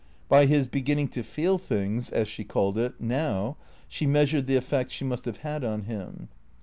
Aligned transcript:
By 0.27 0.47
his 0.47 0.65
beginning 0.65 1.09
to 1.09 1.21
feel 1.21 1.59
things 1.59 2.09
(as 2.09 2.27
she 2.27 2.43
called 2.43 2.75
it) 2.75 2.99
now, 2.99 3.55
she 3.87 4.07
meas 4.07 4.31
ured 4.31 4.47
the 4.47 4.55
effect 4.55 4.89
she 4.89 5.05
must 5.05 5.25
have 5.25 5.37
had 5.37 5.63
on 5.63 5.83
him. 5.83 6.29